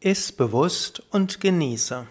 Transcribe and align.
Iss 0.00 0.30
bewusst 0.30 1.02
und 1.10 1.40
genieße. 1.40 2.06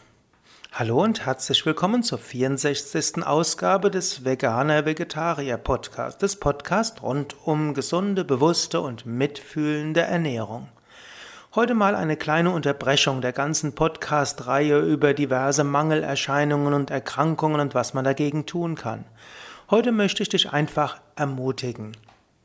Hallo 0.74 1.02
und 1.02 1.26
herzlich 1.26 1.66
willkommen 1.66 2.04
zur 2.04 2.18
64. 2.18 3.26
Ausgabe 3.26 3.90
des 3.90 4.26
Veganer 4.26 4.86
Vegetarier 4.86 5.56
Podcast, 5.56 6.22
des 6.22 6.36
Podcast 6.36 7.02
rund 7.02 7.38
um 7.46 7.74
gesunde, 7.74 8.26
bewusste 8.26 8.82
und 8.82 9.06
mitfühlende 9.06 10.02
Ernährung. 10.02 10.68
Heute 11.56 11.76
mal 11.76 11.96
eine 11.96 12.18
kleine 12.18 12.52
Unterbrechung 12.52 13.22
der 13.22 13.32
ganzen 13.32 13.74
Podcast-Reihe 13.74 14.82
über 14.82 15.14
diverse 15.14 15.64
Mangelerscheinungen 15.64 16.74
und 16.74 16.92
Erkrankungen 16.92 17.62
und 17.62 17.74
was 17.74 17.94
man 17.94 18.04
dagegen 18.04 18.46
tun 18.46 18.76
kann. 18.76 19.06
Heute 19.72 19.94
möchte 19.94 20.24
ich 20.24 20.28
dich 20.28 20.52
einfach 20.52 21.00
ermutigen. 21.16 21.96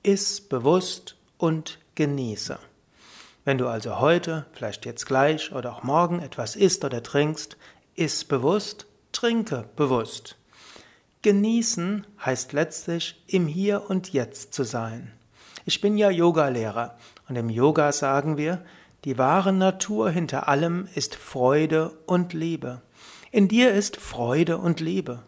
Iss 0.05 0.41
bewusst 0.41 1.17
und 1.37 1.81
genieße. 1.97 2.61
Wenn 3.45 3.59
du 3.59 3.67
also 3.67 3.99
heute, 3.99 4.47
vielleicht 4.53 4.87
jetzt 4.87 5.07
gleich 5.07 5.53
oder 5.53 5.73
auch 5.73 5.83
morgen 5.83 6.21
etwas 6.21 6.55
isst 6.55 6.85
oder 6.85 7.03
trinkst, 7.03 7.57
iss 7.97 8.25
bewusst, 8.25 8.87
trinke 9.11 9.65
bewusst. 9.75 10.37
Genießen 11.23 12.07
heißt 12.25 12.53
letztlich 12.53 13.23
im 13.27 13.49
Hier 13.49 13.91
und 13.91 14.13
Jetzt 14.13 14.55
zu 14.55 14.63
sein. 14.63 15.13
Ich 15.65 15.81
bin 15.81 15.99
ja 15.99 16.11
Yogalehrer 16.11 16.97
und 17.29 17.37
im 17.37 17.51
Yoga 17.51 17.93
sagen 17.93 18.37
wir, 18.37 18.65
die 19.05 19.19
wahre 19.19 19.53
Natur 19.53 20.11
hinter 20.11 20.47
allem 20.49 20.89
ist 20.95 21.17
Freude 21.17 21.91
und 22.07 22.33
Liebe. 22.35 22.83
In 23.33 23.49
dir 23.49 23.73
ist 23.73 23.97
Freude 23.97 24.59
und 24.59 24.79
Liebe. 24.79 25.25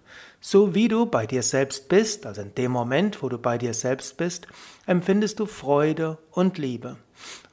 So 0.46 0.74
wie 0.74 0.88
du 0.88 1.06
bei 1.06 1.26
dir 1.26 1.42
selbst 1.42 1.88
bist, 1.88 2.26
also 2.26 2.42
in 2.42 2.54
dem 2.54 2.70
Moment, 2.70 3.22
wo 3.22 3.30
du 3.30 3.38
bei 3.38 3.56
dir 3.56 3.72
selbst 3.72 4.18
bist, 4.18 4.46
empfindest 4.84 5.40
du 5.40 5.46
Freude 5.46 6.18
und 6.32 6.58
Liebe. 6.58 6.98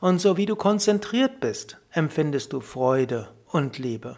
Und 0.02 0.20
so 0.20 0.36
wie 0.36 0.46
du 0.46 0.58
konzentriert 0.58 1.40
bist, 1.40 1.78
empfindest 1.92 2.52
du 2.52 2.60
Freude 2.60 3.30
und 3.48 3.78
Liebe. 3.78 4.18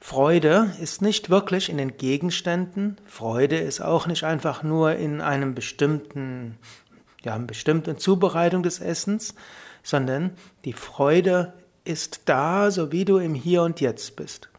Freude 0.00 0.74
ist 0.82 1.00
nicht 1.00 1.30
wirklich 1.30 1.70
in 1.70 1.78
den 1.78 1.96
Gegenständen, 1.96 2.98
Freude 3.06 3.56
ist 3.56 3.80
auch 3.80 4.06
nicht 4.06 4.24
einfach 4.24 4.62
nur 4.62 4.96
in 4.96 5.22
einem 5.22 5.54
bestimmten, 5.54 6.58
ja, 7.22 7.32
einer 7.32 7.46
bestimmten 7.46 7.96
Zubereitung 7.96 8.62
des 8.62 8.80
Essens, 8.80 9.34
sondern 9.82 10.32
die 10.66 10.74
Freude 10.74 11.54
ist 11.84 12.20
da, 12.26 12.70
so 12.70 12.92
wie 12.92 13.06
du 13.06 13.16
im 13.16 13.32
Hier 13.32 13.62
und 13.62 13.80
Jetzt 13.80 14.14
bist. 14.14 14.50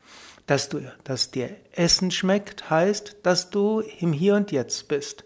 Dass, 0.50 0.68
du, 0.68 0.82
dass 1.04 1.30
dir 1.30 1.56
Essen 1.74 2.10
schmeckt, 2.10 2.72
heißt, 2.72 3.18
dass 3.22 3.52
du 3.52 3.82
im 4.00 4.14
Hier 4.14 4.34
und 4.34 4.52
Jetzt 4.52 4.88
bist. 4.88 5.24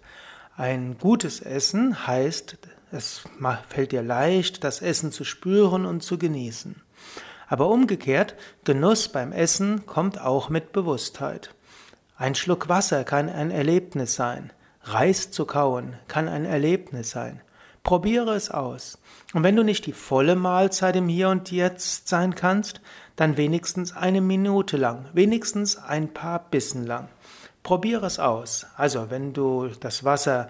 Ein 0.57 0.97
gutes 0.97 1.39
Essen 1.39 2.05
heißt, 2.05 2.57
es 2.91 3.21
fällt 3.69 3.94
dir 3.94 4.01
leicht, 4.03 4.66
das 4.66 4.81
Essen 4.81 5.13
zu 5.13 5.23
spüren 5.23 5.85
und 5.85 6.03
zu 6.03 6.17
genießen. 6.17 6.81
Aber 7.47 7.69
umgekehrt, 7.69 8.35
Genuss 8.66 9.07
beim 9.07 9.31
Essen 9.31 9.85
kommt 9.85 10.19
auch 10.19 10.49
mit 10.49 10.73
Bewusstheit. 10.73 11.55
Ein 12.17 12.35
Schluck 12.35 12.67
Wasser 12.67 13.05
kann 13.05 13.29
ein 13.29 13.49
Erlebnis 13.49 14.16
sein. 14.16 14.51
Reis 14.81 15.31
zu 15.31 15.45
kauen 15.45 15.95
kann 16.09 16.27
ein 16.27 16.44
Erlebnis 16.44 17.11
sein. 17.11 17.39
Probiere 17.83 18.33
es 18.33 18.49
aus. 18.49 18.97
Und 19.33 19.43
wenn 19.43 19.55
du 19.55 19.63
nicht 19.63 19.85
die 19.85 19.93
volle 19.93 20.35
Mahlzeit 20.35 20.95
im 20.95 21.09
Hier 21.09 21.29
und 21.29 21.51
Jetzt 21.51 22.07
sein 22.07 22.33
kannst, 22.33 22.79
dann 23.15 23.35
wenigstens 23.35 23.95
eine 23.95 24.21
Minute 24.21 24.77
lang, 24.77 25.05
wenigstens 25.13 25.77
ein 25.77 26.13
paar 26.13 26.39
Bissen 26.49 26.85
lang. 26.85 27.09
Probiere 27.61 28.05
es 28.05 28.19
aus. 28.19 28.65
Also, 28.77 29.09
wenn 29.09 29.33
du 29.33 29.67
das 29.79 30.03
Wasser 30.03 30.47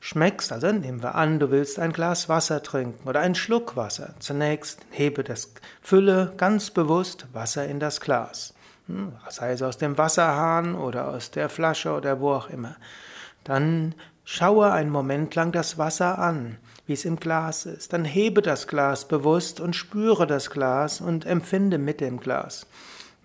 schmeckst, 0.00 0.52
also 0.52 0.72
nehmen 0.72 1.02
wir 1.02 1.14
an, 1.14 1.38
du 1.38 1.50
willst 1.52 1.78
ein 1.78 1.92
Glas 1.92 2.28
Wasser 2.28 2.62
trinken 2.62 3.08
oder 3.08 3.20
einen 3.20 3.36
Schluck 3.36 3.76
Wasser. 3.76 4.14
Zunächst 4.18 4.80
hebe 4.90 5.22
das, 5.22 5.54
fülle 5.80 6.32
ganz 6.36 6.70
bewusst 6.70 7.26
Wasser 7.32 7.66
in 7.66 7.78
das 7.78 8.00
Glas. 8.00 8.54
Hm, 8.88 9.12
sei 9.28 9.52
es 9.52 9.62
aus 9.62 9.78
dem 9.78 9.96
Wasserhahn 9.98 10.74
oder 10.74 11.08
aus 11.08 11.30
der 11.30 11.48
Flasche 11.48 11.92
oder 11.92 12.20
wo 12.20 12.32
auch 12.32 12.50
immer. 12.50 12.76
Dann 13.44 13.94
Schaue 14.24 14.70
einen 14.72 14.90
Moment 14.90 15.34
lang 15.34 15.52
das 15.52 15.78
Wasser 15.78 16.18
an, 16.18 16.56
wie 16.86 16.92
es 16.92 17.04
im 17.04 17.16
Glas 17.16 17.66
ist. 17.66 17.92
Dann 17.92 18.04
hebe 18.04 18.40
das 18.40 18.68
Glas 18.68 19.08
bewusst 19.08 19.60
und 19.60 19.74
spüre 19.74 20.26
das 20.26 20.50
Glas 20.50 21.00
und 21.00 21.26
empfinde 21.26 21.78
mit 21.78 22.00
dem 22.00 22.20
Glas 22.20 22.66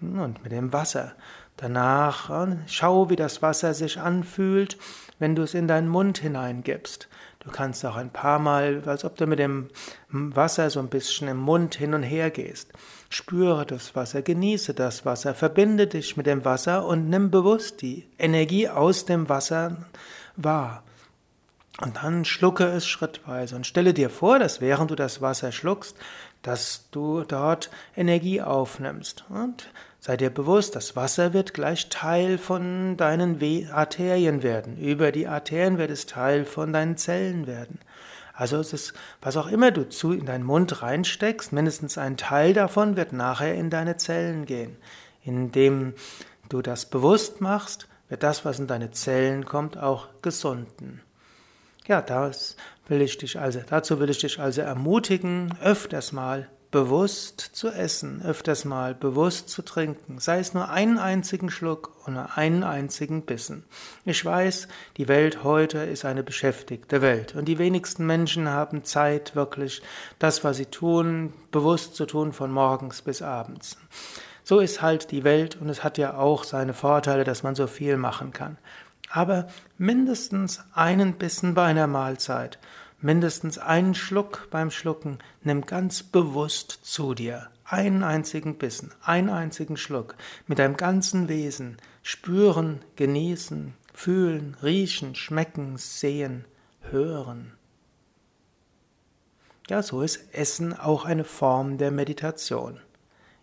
und 0.02 0.44
mit 0.44 0.52
dem 0.52 0.74
Wasser. 0.74 1.13
Danach 1.58 2.30
äh, 2.30 2.56
schau, 2.68 3.09
wie 3.09 3.16
das 3.16 3.41
Wasser 3.41 3.74
sich 3.74 4.00
anfühlt, 4.00 4.78
wenn 5.19 5.35
du 5.35 5.44
es 5.44 5.53
in 5.56 5.68
deinen 5.68 5.88
Mund 5.88 6.19
hineingibst. 6.19 7.08
Du 7.40 7.52
kannst 7.52 7.85
auch 7.85 7.96
ein 7.96 8.12
paar 8.12 8.40
Mal, 8.40 8.84
als 8.85 9.06
ob 9.06 9.16
du 9.18 9.25
mit 9.25 9.40
dem 9.40 9.69
Wasser 10.09 10.69
so 10.69 10.79
ein 10.79 10.90
bisschen 10.90 11.28
im 11.28 11.38
Mund 11.38 11.75
hin 11.75 11.94
und 11.94 12.03
her 12.03 12.29
gehst. 12.29 12.74
Spüre 13.09 13.66
das 13.66 13.96
Wasser, 13.96 14.22
genieße 14.22 14.74
das 14.74 15.06
Wasser, 15.06 15.34
verbinde 15.34 15.88
dich 15.88 16.18
mit 16.18 16.25
dem 16.25 16.44
Wasser 16.46 16.85
und 16.85 17.09
nimm 17.09 17.31
bewusst 17.31 17.81
die 17.81 18.08
Energie 18.19 18.68
aus 18.68 19.06
dem 19.06 19.29
Wasser 19.29 19.78
wahr. 20.35 20.84
Und 21.82 21.98
dann 21.98 22.26
schlucke 22.26 22.66
es 22.66 22.88
schrittweise 22.88 23.56
und 23.56 23.68
stelle 23.68 23.94
dir 23.94 24.10
vor, 24.10 24.40
dass 24.40 24.62
während 24.62 24.90
du 24.90 24.96
das 24.96 25.22
Wasser 25.22 25.52
schluckst, 25.52 25.96
dass 26.42 26.90
du 26.90 27.24
dort 27.24 27.70
Energie 27.96 28.42
aufnimmst. 28.42 29.26
Und 29.30 29.70
sei 30.00 30.18
dir 30.18 30.32
bewusst, 30.32 30.76
das 30.76 30.96
Wasser 30.96 31.34
wird 31.34 31.54
gleich 31.54 31.90
Teil 31.90 32.40
von 32.40 32.98
deinen 32.98 33.40
Arterien 33.72 34.42
werden. 34.42 34.78
Über 34.78 35.12
die 35.12 35.28
Arterien 35.28 35.78
wird 35.78 35.92
es 35.92 36.08
Teil 36.08 36.46
von 36.46 36.74
deinen 36.74 36.98
Zellen 36.98 37.46
werden. 37.46 37.80
Also 38.34 38.58
es 38.58 38.74
ist, 38.74 38.94
was 39.22 39.38
auch 39.38 39.48
immer 39.48 39.72
du 39.72 39.88
zu 39.88 40.14
in 40.14 40.26
deinen 40.26 40.46
Mund 40.46 40.82
reinsteckst, 40.82 41.54
mindestens 41.54 41.98
ein 41.98 42.18
Teil 42.18 42.54
davon 42.54 42.96
wird 42.96 43.14
nachher 43.14 43.56
in 43.56 43.70
deine 43.70 43.98
Zellen 43.98 44.46
gehen. 44.46 44.78
Indem 45.24 45.94
du 46.50 46.62
das 46.62 46.86
bewusst 46.86 47.42
machst, 47.42 47.88
wird 48.09 48.24
das, 48.24 48.46
was 48.46 48.59
in 48.59 48.68
deine 48.68 48.92
Zellen 48.92 49.46
kommt, 49.46 49.78
auch 49.78 50.08
gesunden. 50.22 51.02
Ja, 51.88 52.02
das 52.02 52.58
will 52.90 53.02
ich 53.02 53.18
dich 53.18 53.40
also, 53.40 53.62
dazu 53.66 54.00
will 54.00 54.09
ich 54.09 54.20
dich 54.20 54.40
also 54.40 54.62
ermutigen, 54.62 55.58
öfters 55.64 56.12
mal 56.12 56.50
bewusst 56.70 57.40
zu 57.40 57.70
essen, 57.70 58.22
öfters 58.25 58.66
mal 58.66 58.94
bewusst 58.94 59.48
zu 59.50 59.62
trinken, 59.62 60.20
sei 60.20 60.40
es 60.40 60.53
nur 60.53 60.70
einen 60.70 60.97
einzigen 60.97 61.50
Schluck 61.50 61.96
oder 62.06 62.38
einen 62.38 62.64
einzigen 62.64 63.22
Bissen. 63.22 63.64
Ich 64.03 64.24
weiß, 64.24 64.68
die 64.97 65.08
Welt 65.08 65.46
heute 65.46 65.78
ist 65.80 66.03
eine 66.03 66.24
beschäftigte 66.24 67.02
Welt 67.02 67.36
und 67.36 67.46
die 67.46 67.58
wenigsten 67.58 68.06
Menschen 68.06 68.50
haben 68.50 68.84
Zeit, 68.84 69.34
wirklich 69.34 69.81
das, 70.20 70.44
was 70.44 70.58
sie 70.58 70.66
tun, 70.66 71.34
bewusst 71.52 71.96
zu 71.96 72.06
tun 72.06 72.34
von 72.34 72.52
morgens 72.52 73.02
bis 73.02 73.22
abends. 73.22 73.78
So 74.44 74.59
ist 74.59 74.81
halt 74.81 75.12
die 75.12 75.24
Welt 75.24 75.58
und 75.59 75.70
es 75.70 75.84
hat 75.86 75.97
ja 75.97 76.18
auch 76.18 76.44
seine 76.44 76.74
Vorteile, 76.74 77.24
dass 77.24 77.44
man 77.44 77.56
so 77.56 77.68
viel 77.68 77.96
machen 77.97 78.31
kann. 78.31 78.58
Aber 79.09 79.47
mindestens 79.78 80.62
einen 80.73 81.13
Bissen 81.13 81.53
bei 81.53 81.66
einer 81.66 81.88
Mahlzeit, 81.88 82.59
mindestens 83.00 83.57
einen 83.57 83.95
Schluck 83.95 84.47
beim 84.51 84.72
Schlucken, 84.72 85.19
nimm 85.44 85.66
ganz 85.66 86.03
bewusst 86.03 86.79
zu 86.84 87.13
dir. 87.13 87.50
Einen 87.63 88.03
einzigen 88.03 88.57
Bissen, 88.57 88.94
einen 89.01 89.29
einzigen 89.29 89.78
Schluck, 89.78 90.16
mit 90.47 90.59
deinem 90.59 90.78
ganzen 90.78 91.28
Wesen 91.28 91.78
spüren, 92.01 92.79
genießen, 92.96 93.73
fühlen, 93.94 94.56
riechen, 94.63 95.16
schmecken, 95.16 95.78
sehen, 95.78 96.46
hören. 96.91 97.53
Ja, 99.69 99.84
so 99.84 100.01
ist 100.01 100.34
Essen 100.34 100.73
auch 100.73 101.03
eine 101.03 101.25
Form 101.25 101.78
der 101.78 101.91
Meditation. 101.91 102.79